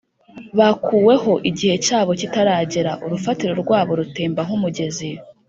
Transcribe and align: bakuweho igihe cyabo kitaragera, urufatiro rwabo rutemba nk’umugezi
bakuweho 0.59 1.31
igihe 1.49 1.75
cyabo 1.85 2.11
kitaragera, 2.19 2.91
urufatiro 3.05 3.53
rwabo 3.63 3.91
rutemba 3.99 4.41
nk’umugezi 4.47 5.09